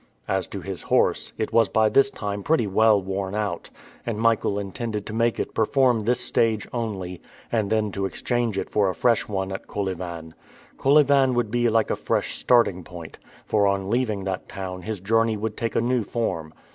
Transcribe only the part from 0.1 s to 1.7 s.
As to his horse, it was